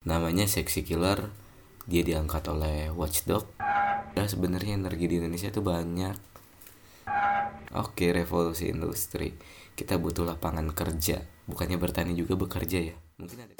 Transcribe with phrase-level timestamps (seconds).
[0.00, 1.28] namanya Sexy Killer.
[1.84, 3.44] Dia diangkat oleh Watchdog.
[4.16, 6.16] Dan sebenarnya energi di Indonesia tuh banyak.
[7.76, 9.36] Oke revolusi industri.
[9.76, 11.20] Kita butuh lapangan kerja.
[11.44, 12.96] Bukannya bertani juga bekerja ya?
[13.20, 13.54] Mungkin ada.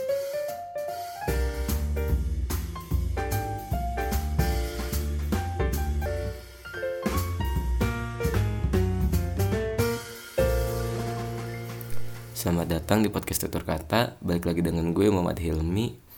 [12.32, 14.16] Selamat datang di podcast tutur kata.
[14.24, 16.09] Balik lagi dengan gue Muhammad Hilmi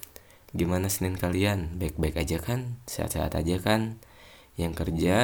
[0.52, 1.80] Gimana Senin kalian?
[1.80, 2.76] Baik-baik aja kan?
[2.84, 3.96] Sehat-sehat aja kan?
[4.60, 5.16] Yang kerja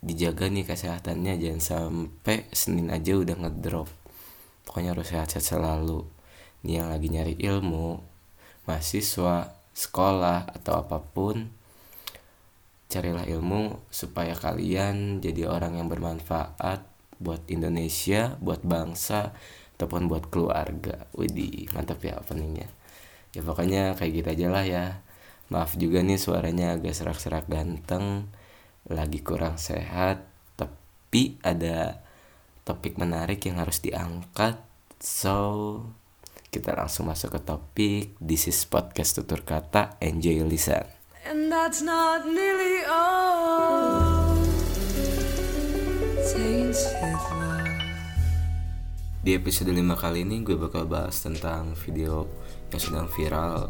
[0.00, 3.90] Dijaga nih kesehatannya Jangan sampai Senin aja udah ngedrop
[4.66, 6.06] Pokoknya harus sehat-sehat selalu
[6.62, 7.98] Nih yang lagi nyari ilmu
[8.70, 11.50] Mahasiswa Sekolah Atau apa pun
[12.86, 16.86] Carilah ilmu Supaya kalian jadi orang yang bermanfaat
[17.18, 19.34] Buat Indonesia Buat bangsa
[19.80, 21.08] ataupun buat keluarga.
[21.16, 22.68] Widih, mantap ya openingnya.
[23.30, 24.84] Ya pokoknya kayak gitu aja lah ya.
[25.50, 28.30] Maaf juga nih suaranya agak serak-serak ganteng,
[28.86, 32.02] lagi kurang sehat, tapi ada
[32.62, 34.62] topik menarik yang harus diangkat.
[35.02, 35.36] So,
[36.54, 38.04] kita langsung masuk ke topik.
[38.22, 39.98] This is podcast tutur kata.
[39.98, 40.86] Enjoy listen.
[41.26, 44.30] And that's not nearly all.
[47.10, 47.49] Love.
[49.20, 52.24] Di episode 5 kali ini gue bakal bahas tentang video
[52.72, 53.68] yang sedang viral.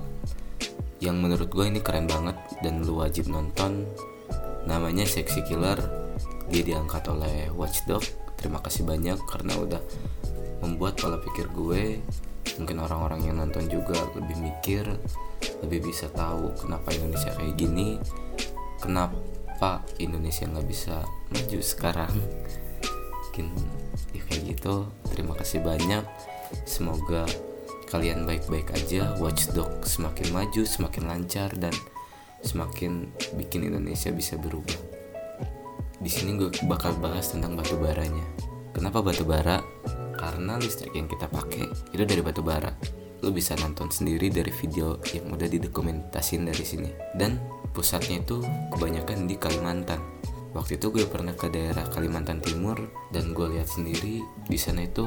[1.03, 3.83] Yang menurut gue ini keren banget dan lu wajib nonton.
[4.70, 5.75] Namanya Sexy Killer.
[6.47, 8.03] Dia diangkat oleh Watchdog
[8.39, 9.83] Terima kasih banyak karena udah
[10.62, 11.98] membuat pola pikir gue.
[12.62, 14.87] Mungkin orang-orang yang nonton juga lebih mikir
[15.67, 17.98] Lebih bisa tahu kenapa Indonesia kayak gini
[18.79, 22.14] Kenapa Indonesia nggak bisa maju sekarang
[23.41, 24.74] Mungkin ya kayak gitu.
[25.08, 26.05] Terima kasih banyak.
[26.69, 27.24] Semoga
[27.88, 29.16] kalian baik-baik aja.
[29.16, 31.72] Watchdog semakin maju semakin lancar dan
[32.44, 33.08] semakin
[33.41, 34.77] bikin Indonesia bisa berubah.
[36.00, 38.24] Di sini gue bakal bahas tentang batu baranya.
[38.73, 39.61] Kenapa batu bara?
[40.17, 42.73] Karena listrik yang kita pakai itu dari batu bara.
[43.20, 46.89] Lo bisa nonton sendiri dari video yang udah didokumentasin dari sini.
[47.12, 47.36] Dan
[47.77, 48.40] pusatnya itu
[48.73, 50.00] kebanyakan di Kalimantan
[50.50, 52.78] waktu itu gue pernah ke daerah Kalimantan Timur
[53.14, 55.06] dan gue lihat sendiri di sana itu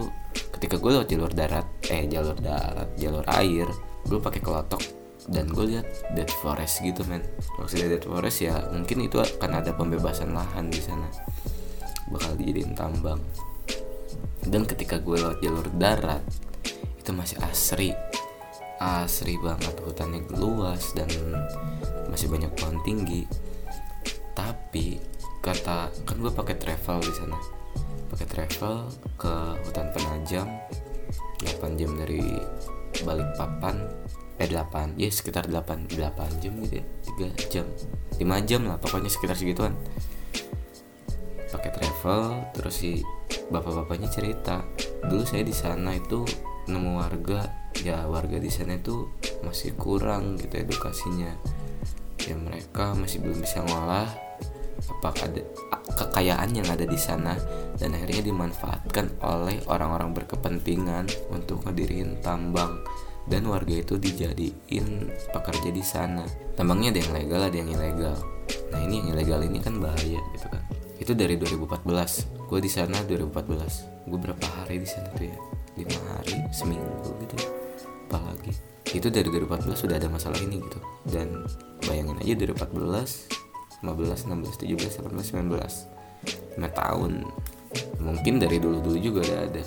[0.55, 3.67] ketika gue lewat jalur darat eh jalur darat jalur air
[4.07, 7.23] gue pakai kelotok dan gue lihat dead forest gitu men.
[7.55, 11.07] Maksudnya dead forest ya mungkin itu akan ada pembebasan lahan di sana.
[12.11, 13.23] Bakal dijadiin tambang.
[14.43, 16.23] Dan ketika gue lewat jalur darat
[16.99, 17.95] itu masih asri.
[18.83, 21.07] Asri banget hutannya luas dan
[22.11, 23.23] masih banyak pohon tinggi
[25.73, 27.39] kata kan gue pakai travel di sana.
[28.13, 28.75] Pakai travel
[29.17, 29.33] ke
[29.65, 30.47] hutan penajam
[31.41, 32.21] 8 jam dari
[33.01, 33.89] balik papan
[34.37, 36.85] eh 8 ya sekitar 8 8 jam gitu ya
[37.41, 37.65] 3 jam
[38.21, 39.73] 5 jam lah pokoknya sekitar segituan.
[41.49, 43.01] Pakai travel terus si
[43.49, 44.61] bapak-bapaknya cerita
[45.09, 46.21] dulu saya di sana itu
[46.69, 47.49] nemu warga.
[47.81, 49.09] Ya warga di sana itu
[49.41, 51.33] masih kurang gitu edukasinya.
[52.29, 54.22] Ya mereka masih belum bisa ngolah
[54.89, 55.41] apa ada
[55.93, 57.37] kekayaan yang ada di sana
[57.77, 62.81] dan akhirnya dimanfaatkan oleh orang-orang berkepentingan untuk ngedirin tambang.
[63.23, 66.27] Dan warga itu dijadiin pekerja di sana.
[66.59, 68.19] Tambangnya ada yang legal ada yang ilegal.
[68.75, 70.63] Nah ini yang ilegal ini kan bahaya gitu kan.
[70.99, 75.37] Itu dari 2014 gue di sana 2014 gue berapa hari di sana tuh ya?
[75.79, 77.37] Lima hari seminggu gitu
[78.11, 78.51] apalagi.
[78.91, 80.79] Itu dari 2014 sudah ada masalah ini gitu.
[81.07, 81.47] Dan
[81.87, 83.42] bayangin aja 2014
[83.83, 85.93] 15, 16, 17, 18, 19
[86.55, 87.27] 5 tahun
[87.99, 89.63] mungkin dari dulu-dulu juga udah ada.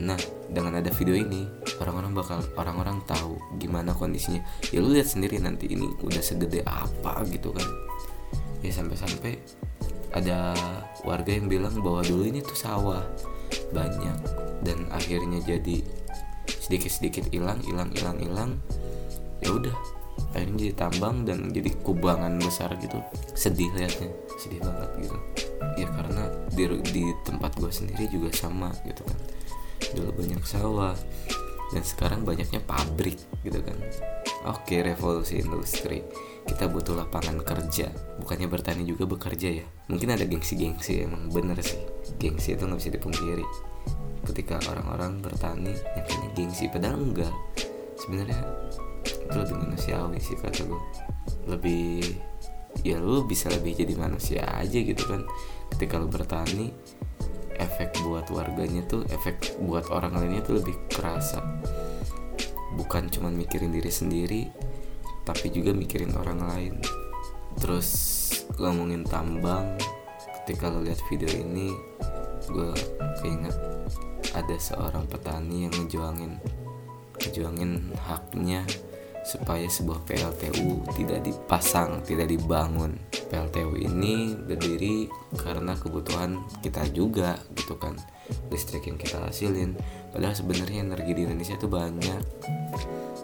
[0.00, 0.18] Nah
[0.48, 1.44] dengan ada video ini
[1.78, 4.40] orang-orang bakal orang-orang tahu gimana kondisinya.
[4.72, 7.68] Ya lu lihat sendiri nanti ini udah segede apa gitu kan.
[8.64, 9.40] Ya sampai-sampai
[10.10, 10.52] ada
[11.06, 13.04] warga yang bilang bahwa dulu ini tuh sawah
[13.70, 14.18] banyak
[14.66, 15.86] dan akhirnya jadi
[16.48, 18.50] sedikit-sedikit hilang hilang hilang hilang.
[19.40, 19.99] Ya udah
[20.32, 22.98] akhirnya jadi tambang dan jadi kubangan besar gitu.
[23.34, 25.16] Sedih liatnya sedih banget gitu.
[25.76, 29.18] Ya karena di, di tempat gue sendiri juga sama gitu kan.
[29.96, 30.96] Dulu banyak sawah
[31.70, 33.76] dan sekarang banyaknya pabrik gitu kan.
[34.48, 36.00] Oke revolusi industri.
[36.48, 37.92] Kita butuh lapangan kerja.
[38.18, 39.66] Bukannya bertani juga bekerja ya.
[39.92, 41.78] Mungkin ada gengsi-gengsi emang bener sih.
[42.16, 43.46] Gengsi itu nggak bisa dipungkiri.
[44.24, 47.34] Ketika orang-orang bertani ya kayaknya gengsi padahal enggak.
[48.00, 48.40] Sebenarnya
[49.30, 50.82] itu lebih manusiawi sih kata gue
[51.46, 52.02] lebih
[52.82, 55.22] ya lu bisa lebih jadi manusia aja gitu kan.
[55.70, 56.74] Ketika lu bertani
[57.60, 61.40] efek buat warganya tuh efek buat orang lainnya tuh lebih kerasa.
[62.74, 64.42] Bukan cuma mikirin diri sendiri
[65.22, 66.74] tapi juga mikirin orang lain.
[67.60, 67.88] Terus
[68.58, 69.78] ngomongin tambang
[70.42, 71.70] ketika lo lihat video ini
[72.50, 72.70] gue
[73.22, 73.54] keinget
[74.34, 76.38] ada seorang petani yang ngejuangin
[77.20, 78.66] ngejuangin haknya
[79.22, 82.96] supaya sebuah PLTU tidak dipasang, tidak dibangun.
[83.30, 85.06] PLTU ini berdiri
[85.38, 87.94] karena kebutuhan kita juga gitu kan.
[88.48, 89.76] Listrik yang kita hasilin.
[90.10, 92.22] Padahal sebenarnya energi di Indonesia itu banyak.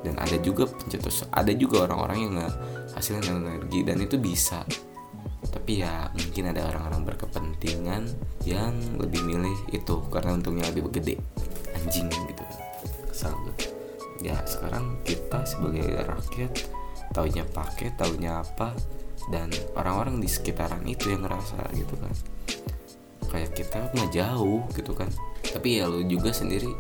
[0.05, 2.35] Dan ada juga pencetus, ada juga orang-orang yang
[2.95, 4.63] hasilin energi dan itu bisa.
[5.51, 8.03] Tapi ya mungkin ada orang-orang berkepentingan
[8.47, 11.17] yang lebih milih itu karena untungnya lebih gede.
[11.75, 12.61] Anjing gitu kan.
[13.11, 13.35] Kesal
[14.27, 16.53] ya sekarang kita sebagai rakyat
[17.15, 18.75] taunya pakai taunya apa
[19.31, 19.47] dan
[19.79, 22.15] orang-orang di sekitaran itu yang ngerasa gitu kan.
[23.31, 25.11] Kayak kita mah jauh gitu kan.
[25.47, 26.71] Tapi ya lu juga sendiri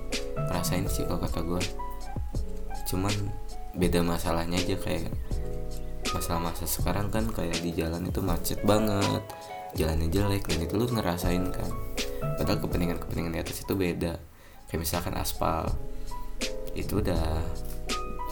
[0.51, 1.63] rasain sih kalau kata gue
[2.87, 3.15] cuman
[3.75, 5.11] beda masalahnya aja kayak
[6.15, 9.27] masalah masa sekarang kan kayak di jalan itu macet banget
[9.75, 11.71] jalannya jelek dan itu lu ngerasain kan.
[12.37, 14.19] Padahal kepentingan-kepentingan di atas itu beda.
[14.67, 15.71] Kayak misalkan aspal
[16.77, 17.41] itu udah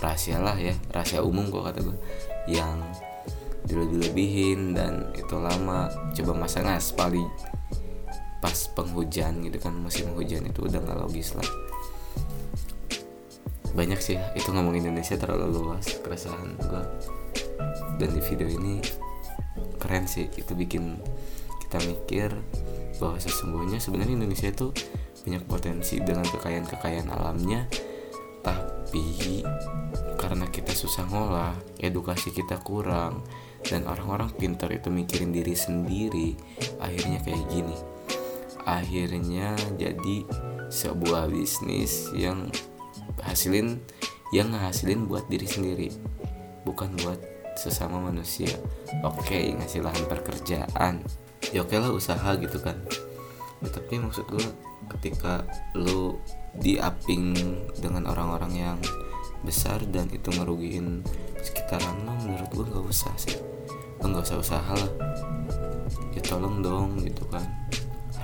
[0.05, 1.97] rahasia lah ya rahasia umum kok kata gue
[2.45, 2.77] yang
[3.65, 5.89] dilebih-lebihin dan itu lama.
[6.13, 7.25] Coba masang aspal di
[8.45, 11.49] pas penghujan gitu kan musim hujan itu udah nggak logis lah.
[13.73, 16.85] Banyak sih itu ngomong Indonesia terlalu luas keresahan gue
[17.99, 18.85] dan di video ini
[19.81, 21.01] keren sih itu bikin
[21.67, 22.31] kita mikir
[23.01, 24.71] bahwa sesungguhnya sebenarnya Indonesia itu
[25.25, 27.67] banyak potensi dengan kekayaan-kekayaan alamnya
[28.45, 29.41] tapi
[30.21, 33.25] karena kita susah ngolah edukasi kita kurang
[33.65, 36.29] dan orang-orang pintar itu mikirin diri sendiri
[36.79, 37.77] akhirnya kayak gini.
[38.65, 40.25] Akhirnya jadi
[40.69, 42.49] sebuah bisnis yang
[43.25, 43.81] hasilin
[44.33, 45.89] yang ngehasilin buat diri sendiri
[46.69, 47.21] bukan buat
[47.57, 48.53] sesama manusia.
[49.05, 51.01] Oke okay, ngasih lahan pekerjaan
[51.53, 52.79] ya oke okay lah usaha gitu kan
[53.65, 54.47] ya, tapi maksud gue
[54.97, 56.21] ketika lo
[56.61, 57.35] diaping
[57.81, 58.79] dengan orang-orang yang
[59.45, 61.05] besar dan itu ngerugiin
[61.41, 63.37] sekitaran lo menurut gue nggak usah sih.
[64.01, 64.93] Lo nggak usah usaha lah.
[66.13, 67.45] Ya tolong dong gitu kan.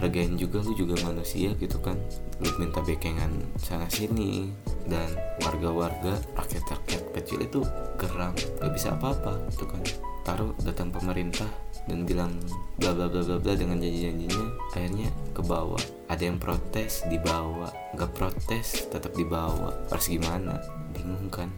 [0.00, 1.96] Hargain juga lu juga manusia gitu kan.
[2.40, 4.48] Lu minta bekengan sana sini
[4.88, 5.12] dan
[5.44, 7.60] warga-warga rakyat-rakyat kecil itu
[8.00, 8.32] geram.
[8.32, 11.48] Gak bisa apa-apa gitu kan taruh datang pemerintah
[11.88, 12.36] dan bilang
[12.76, 15.80] bla bla bla bla bla dengan janji-janjinya akhirnya ke bawah.
[16.10, 20.60] Ada yang protes dibawa nggak protes tetap dibawa harus gimana?
[20.92, 21.48] Bingung kan?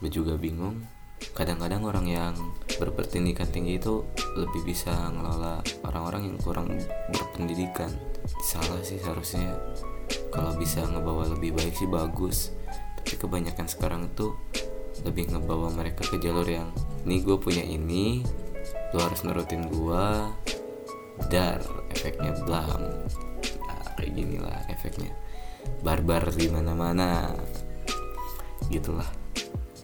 [0.00, 0.80] Gue juga bingung.
[1.36, 2.34] Kadang-kadang orang yang
[2.80, 4.00] berpendidikan tinggi itu
[4.40, 6.68] lebih bisa ngelola orang-orang yang kurang
[7.12, 7.92] berpendidikan.
[8.40, 9.52] Salah sih seharusnya.
[10.32, 12.56] Kalau bisa ngebawa lebih baik sih bagus.
[12.96, 14.32] Tapi kebanyakan sekarang tuh
[15.06, 16.68] lebih ngebawa mereka ke jalur yang
[17.08, 18.20] nih gue punya ini
[18.90, 20.30] lu harus nurutin gua.
[21.30, 21.60] Dar
[21.92, 22.80] efeknya blam.
[23.60, 25.12] Nah, kayak gini lah efeknya.
[25.84, 27.30] Barbar di mana mana
[28.72, 29.06] gitulah.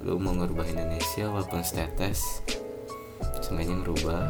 [0.02, 2.42] Lu mau ngerubah Indonesia walaupun status
[3.44, 4.22] semuanya ngerubah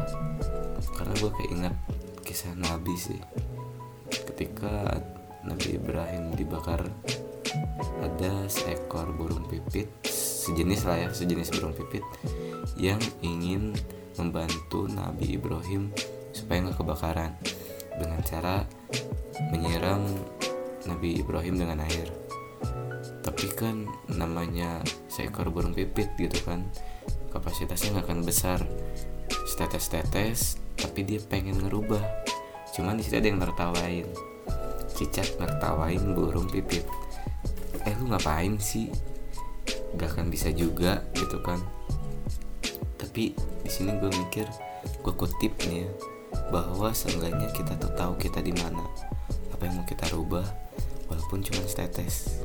[0.93, 1.75] karena gue keinget
[2.21, 3.21] kisah Nabi sih.
[4.11, 4.99] Ketika
[5.47, 6.85] Nabi Ibrahim dibakar
[8.03, 9.89] ada seekor burung pipit
[10.47, 12.03] sejenis lah ya sejenis burung pipit
[12.79, 13.75] yang ingin
[14.15, 15.91] membantu Nabi Ibrahim
[16.31, 17.35] supaya nggak kebakaran
[17.99, 18.63] dengan cara
[19.51, 20.07] menyiram
[20.87, 22.07] Nabi Ibrahim dengan air.
[23.21, 24.79] Tapi kan namanya
[25.11, 26.63] seekor burung pipit gitu kan
[27.35, 28.59] kapasitasnya nggak akan besar.
[29.57, 32.01] Tetes-tetes tapi dia pengen ngerubah.
[32.77, 34.05] Cuman di situ ada yang tertawain
[34.93, 36.85] cicak ngertawain burung pipit.
[37.81, 38.93] Eh lu ngapain sih
[39.97, 41.59] gak akan bisa juga gitu kan.
[42.95, 44.45] Tapi di sini gue mikir
[45.03, 45.89] gue kutip nih ya
[46.53, 48.85] bahwa seenggaknya kita tuh tahu kita di mana
[49.51, 50.45] apa yang mau kita rubah
[51.09, 52.39] walaupun cuma setetes.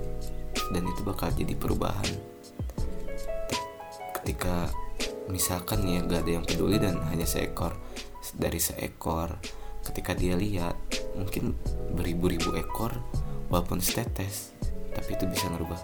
[0.72, 2.08] Dan itu bakal jadi perubahan.
[4.16, 4.72] Ketika
[5.28, 7.76] misalkan ya gak ada yang peduli dan hanya seekor
[8.36, 9.36] dari seekor
[9.82, 10.78] ketika dia lihat
[11.18, 11.52] mungkin
[11.92, 12.94] beribu-ribu ekor
[13.50, 14.54] walaupun setetes
[14.94, 15.80] tapi itu bisa ngerubah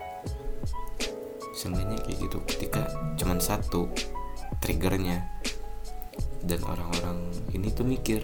[1.59, 2.87] seenggaknya kayak gitu ketika
[3.19, 3.91] cuman satu
[4.63, 5.27] triggernya
[6.47, 8.23] dan orang-orang ini tuh mikir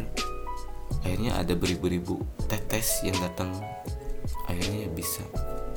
[1.02, 3.50] akhirnya ada beribu-ribu tetes yang datang
[4.48, 5.24] akhirnya ya bisa.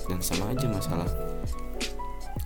[0.07, 1.09] Dan sama aja masalah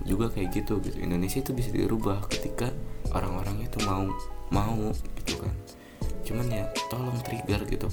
[0.01, 0.97] juga kayak gitu gitu.
[0.97, 2.73] Indonesia itu bisa dirubah ketika
[3.13, 4.09] orang-orang itu mau
[4.49, 4.89] mau
[5.21, 5.53] gitu kan.
[6.25, 7.87] Cuman ya tolong trigger gitu.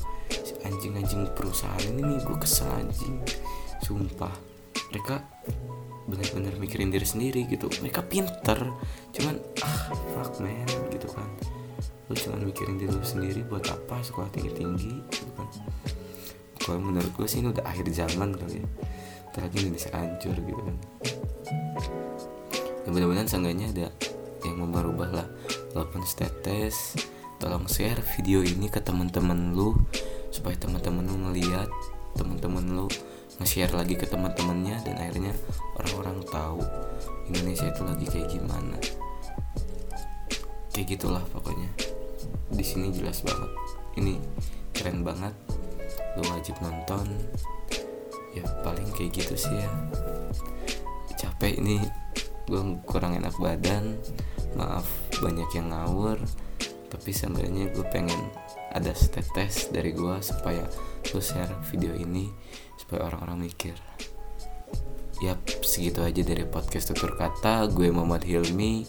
[0.64, 3.20] Anjing-anjing perusahaan ini nih gue kesel anjing.
[3.84, 4.32] Sumpah
[4.88, 5.24] mereka
[6.08, 7.68] benar-benar mikirin diri sendiri gitu.
[7.84, 8.58] Mereka pinter
[9.12, 11.28] cuman ah fuck man gitu kan.
[12.08, 15.48] Lu cuman mikirin diri lu sendiri buat apa sekolah tinggi tinggi gitu kan.
[16.58, 18.68] Kalau menurut gue sih ini udah akhir zaman kali ya.
[19.38, 20.76] Lagi Indonesia hancur gitu kan.
[22.82, 23.86] Ya mudah-mudahan seenggaknya ada
[24.42, 25.28] yang mau merubah lah.
[25.76, 26.96] Walaupun status
[27.38, 29.78] tolong share video ini ke teman-teman lu
[30.34, 31.70] supaya teman-teman lu ngeliat
[32.18, 32.86] teman-teman lu
[33.38, 35.34] nge-share lagi ke teman-temannya dan akhirnya
[35.78, 36.60] orang-orang tahu
[37.30, 38.78] Indonesia itu lagi kayak gimana.
[40.74, 41.70] Kayak gitulah pokoknya.
[42.50, 43.50] Di sini jelas banget.
[43.98, 44.14] Ini
[44.74, 45.34] keren banget.
[46.18, 47.06] Lo wajib nonton.
[48.34, 49.70] Ya paling kayak gitu sih ya.
[51.14, 51.78] Capek ini.
[52.48, 53.98] Gue kurang enak badan.
[54.58, 54.86] Maaf
[55.22, 56.18] banyak yang ngawur.
[56.88, 58.18] Tapi sebenarnya gue pengen
[58.72, 60.64] ada tetes dari gue supaya
[61.12, 62.28] lo share video ini
[62.78, 63.74] supaya orang-orang mikir
[65.18, 67.66] Yap, segitu aja dari podcast tutur kata.
[67.74, 68.86] Gue Muhammad Hilmi.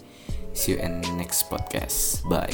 [0.53, 2.22] See you in next podcast.
[2.29, 2.53] Bye.